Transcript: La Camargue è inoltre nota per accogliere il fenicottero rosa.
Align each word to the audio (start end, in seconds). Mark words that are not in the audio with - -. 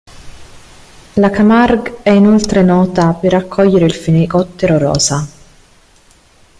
La 1.13 1.29
Camargue 1.29 1.99
è 2.01 2.09
inoltre 2.09 2.63
nota 2.63 3.13
per 3.13 3.35
accogliere 3.35 3.85
il 3.85 3.93
fenicottero 3.93 4.79
rosa. 4.79 5.27